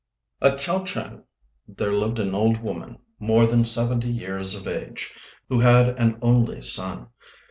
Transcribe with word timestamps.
At 0.41 0.57
Chao 0.57 0.79
ch'êng 0.83 1.25
there 1.67 1.93
lived 1.93 2.17
an 2.17 2.33
old 2.33 2.57
woman 2.57 2.97
more 3.19 3.45
than 3.45 3.63
seventy 3.63 4.09
years 4.09 4.55
of 4.55 4.67
age, 4.67 5.13
who 5.47 5.59
had 5.59 5.89
an 5.99 6.17
only 6.23 6.59
son. 6.59 7.09